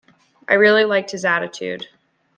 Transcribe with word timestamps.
I 0.47 0.55
really 0.55 0.83
liked 0.83 1.11
his 1.11 1.25
attitude. 1.25 1.87